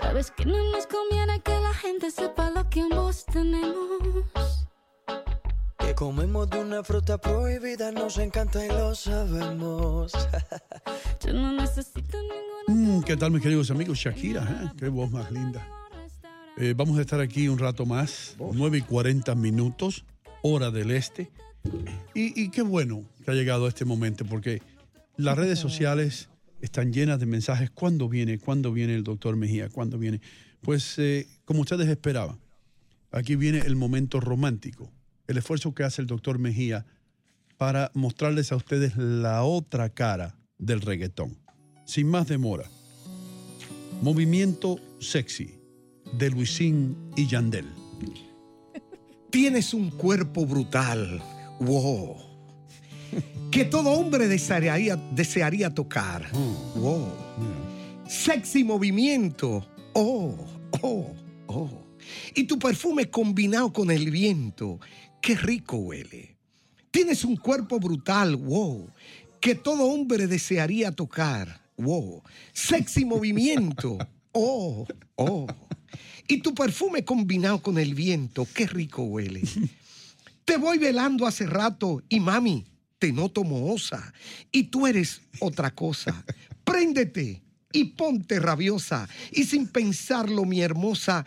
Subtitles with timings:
[0.00, 4.66] Sabes que no nos conviene que la gente sepa lo que ambos tenemos.
[5.78, 10.12] Que comemos de una fruta prohibida, nos encanta y lo sabemos.
[11.24, 12.98] Yo no necesito ninguna.
[12.98, 13.98] Mm, ¿Qué tal, mis queridos amigos?
[13.98, 14.72] Shakira, ¿eh?
[14.78, 15.66] qué voz más linda.
[16.56, 20.04] Eh, vamos a estar aquí un rato más, 9 y 40 minutos,
[20.42, 21.30] hora del este.
[22.14, 24.62] Y, y qué bueno que ha llegado este momento, porque
[25.16, 27.70] las redes sociales están llenas de mensajes.
[27.70, 28.38] ¿Cuándo viene?
[28.38, 29.68] ¿Cuándo viene el doctor Mejía?
[29.68, 30.20] ¿Cuándo viene?
[30.60, 32.38] Pues eh, como ustedes esperaban,
[33.10, 34.92] aquí viene el momento romántico,
[35.26, 36.86] el esfuerzo que hace el doctor Mejía
[37.56, 41.36] para mostrarles a ustedes la otra cara del reggaetón.
[41.84, 42.70] Sin más demora,
[44.02, 45.58] movimiento sexy
[46.12, 47.66] de Luisín y Yandel.
[49.30, 51.22] Tienes un cuerpo brutal.
[51.60, 52.29] Wow.
[53.50, 56.30] Que todo hombre desearía, desearía tocar.
[56.32, 57.08] Wow.
[58.08, 59.66] Sexy movimiento.
[59.92, 60.36] Oh,
[60.82, 61.14] oh,
[61.46, 61.70] oh.
[62.34, 64.78] Y tu perfume combinado con el viento.
[65.20, 66.36] Qué rico huele.
[66.90, 68.36] Tienes un cuerpo brutal.
[68.36, 68.88] Wow.
[69.40, 71.60] Que todo hombre desearía tocar.
[71.76, 72.22] Wow.
[72.52, 73.98] Sexy movimiento.
[74.32, 75.44] Oh, oh.
[76.28, 79.42] Y tu perfume combinado con el viento, qué rico huele.
[80.44, 82.64] Te voy velando hace rato y mami,
[83.00, 84.12] te noto mohosa.
[84.52, 86.22] Y tú eres otra cosa.
[86.62, 89.08] Préndete y ponte rabiosa.
[89.32, 91.24] Y sin pensarlo, mi hermosa,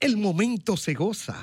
[0.00, 1.36] el momento se goza.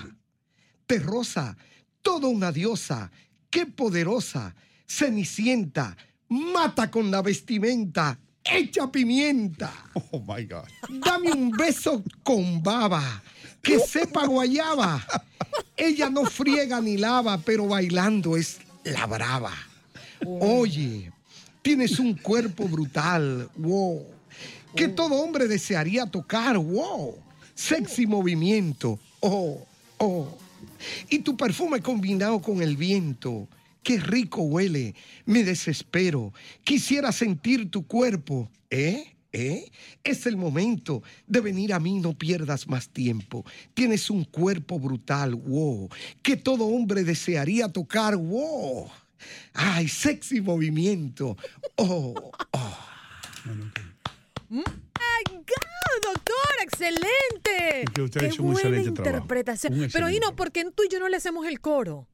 [0.87, 1.57] Te rosa,
[2.01, 3.11] toda una diosa,
[3.49, 4.55] qué poderosa.
[4.87, 5.95] Cenicienta,
[6.29, 8.17] mata con la vestimenta.
[8.45, 9.71] Echa pimienta.
[10.11, 10.67] Oh my God.
[10.89, 13.21] Dame un beso con baba,
[13.61, 15.05] que sepa guayaba.
[15.75, 19.53] Ella no friega ni lava, pero bailando es la brava.
[20.25, 21.11] Oye,
[21.61, 24.05] tienes un cuerpo brutal, wow,
[24.75, 27.15] que todo hombre desearía tocar, wow.
[27.55, 29.65] Sexy movimiento, oh,
[29.99, 30.37] oh.
[31.09, 33.47] Y tu perfume combinado con el viento,
[33.83, 36.33] qué rico huele, me desespero.
[36.63, 39.13] Quisiera sentir tu cuerpo, ¿eh?
[39.35, 39.71] ¿Eh?
[40.03, 43.43] Es el momento de venir a mí, no pierdas más tiempo.
[43.73, 45.89] Tienes un cuerpo brutal, wow,
[46.21, 48.89] que todo hombre desearía tocar, wow.
[49.53, 51.37] Ay, sexy movimiento.
[51.77, 52.13] Oh,
[52.51, 52.77] oh.
[54.49, 54.63] ¡My
[55.31, 56.33] God, doctor!
[56.63, 57.81] ¡Excelente!
[57.83, 59.17] Es que usted ¡Qué ha hecho un buena excelente trabajo.
[59.23, 59.73] interpretación!
[59.73, 62.07] Un Pero, excelente Hino, ¿por qué tú y yo no le hacemos el coro?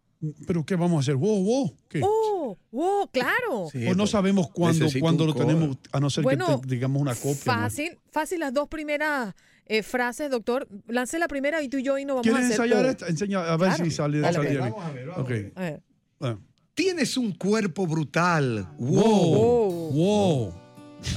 [0.48, 1.16] ¿Pero qué vamos a hacer?
[1.16, 1.78] ¿Wow, wow?
[1.88, 2.02] ¿Qué?
[2.04, 2.58] ¡Oh!
[2.72, 3.70] ¡Oh, claro!
[3.72, 7.02] pues no sabemos cuándo, cuándo un lo tenemos, a no ser Bueno, que te- digamos
[7.02, 7.32] una copia.
[7.46, 7.62] ¿no?
[7.62, 9.34] Fácil, fácil las dos primeras
[9.66, 10.68] eh, frases, doctor.
[10.88, 12.66] Lance la primera y tú y yo y no vamos a ¿Quieres hacer.
[12.66, 12.90] ensayar oh.
[12.90, 13.08] esta?
[13.08, 13.86] Enseña, a ver Claro.
[13.86, 14.60] si sale, Dale, sale pues.
[14.60, 14.72] bien.
[14.74, 15.32] Vamos a ver, Ok.
[15.56, 15.84] A ver.
[16.20, 16.42] Bueno.
[16.74, 19.02] Tienes un cuerpo brutal, wow.
[19.04, 20.54] Wow, wow.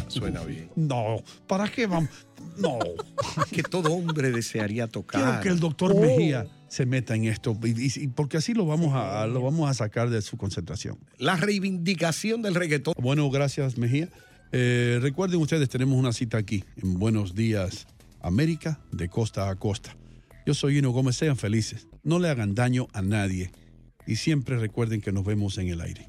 [0.09, 0.71] Suena bien.
[0.77, 2.11] No, ¿para qué vamos?
[2.59, 2.79] No.
[3.51, 5.23] Que todo hombre desearía tocar.
[5.23, 6.01] Quiero que el doctor Oh.
[6.01, 9.69] Mejía se meta en esto, y- y- y porque así lo vamos, a, lo vamos
[9.71, 10.99] a sacar de su concentración.
[11.19, 12.95] La reivindicación del reggaetón.
[12.99, 14.09] Bueno, gracias Mejía.
[14.53, 17.87] Eh, recuerden ustedes, tenemos una cita aquí en Buenos Días
[18.21, 19.97] América, de costa a costa.
[20.47, 23.51] Yo soy Hino Gómez, sean felices, no le hagan daño a nadie
[24.07, 26.09] y siempre recuerden que nos vemos en el aire.